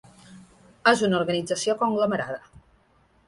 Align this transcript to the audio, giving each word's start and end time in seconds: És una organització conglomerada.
És 0.91 1.03
una 1.09 1.19
organització 1.19 1.77
conglomerada. 1.83 2.41